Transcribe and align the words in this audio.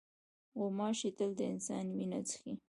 غوماشې 0.59 1.09
تل 1.17 1.31
د 1.39 1.41
انسان 1.53 1.85
وینه 1.95 2.19
څښي. 2.27 2.53